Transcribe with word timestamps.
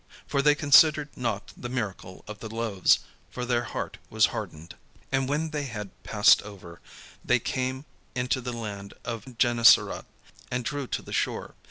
For 0.25 0.41
they 0.41 0.55
considered 0.55 1.15
not 1.15 1.53
the 1.55 1.69
miracle 1.69 2.25
of 2.27 2.39
the 2.39 2.49
loaves: 2.49 3.01
for 3.29 3.45
their 3.45 3.65
heart 3.65 3.99
was 4.09 4.25
hardened. 4.33 4.73
And 5.11 5.29
when 5.29 5.51
they 5.51 5.65
had 5.65 5.91
passed 6.01 6.41
over, 6.41 6.81
they 7.23 7.37
came 7.37 7.85
into 8.15 8.41
the 8.41 8.51
land 8.51 8.95
of 9.05 9.37
Gennesaret, 9.37 10.05
and 10.49 10.65
drew 10.65 10.87
to 10.87 11.03
the 11.03 11.13
shore. 11.13 11.53